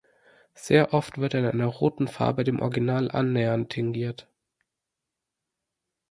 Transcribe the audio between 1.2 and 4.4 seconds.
er in einer roten Farbe dem Original annähernd tingiert.